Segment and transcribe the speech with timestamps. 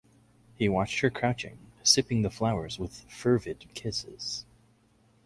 [0.55, 4.47] He watched her crouching, sipping the flowers with fervid kisses.